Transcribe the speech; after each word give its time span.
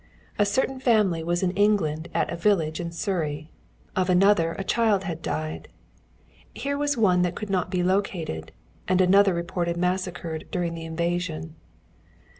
A 0.39 0.47
certain 0.47 0.79
family 0.79 1.23
was 1.23 1.43
in 1.43 1.51
England 1.51 2.07
at 2.11 2.31
a 2.33 2.35
village 2.35 2.79
in 2.79 2.91
Surrey. 2.91 3.51
Of 3.95 4.09
another 4.09 4.53
a 4.53 4.63
child 4.63 5.03
had 5.03 5.21
died. 5.21 5.67
Here 6.55 6.75
was 6.75 6.97
one 6.97 7.21
that 7.21 7.35
could 7.35 7.51
not 7.51 7.69
be 7.69 7.83
located, 7.83 8.51
and 8.87 8.99
another 8.99 9.35
reported 9.35 9.77
massacred 9.77 10.47
during 10.49 10.73
the 10.73 10.85
invasion. 10.85 11.55